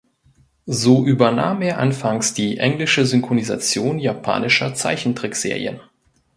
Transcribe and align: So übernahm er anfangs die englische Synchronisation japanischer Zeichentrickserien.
So 0.65 1.05
übernahm 1.05 1.61
er 1.61 1.77
anfangs 1.77 2.33
die 2.33 2.57
englische 2.57 3.05
Synchronisation 3.05 3.99
japanischer 3.99 4.73
Zeichentrickserien. 4.73 5.79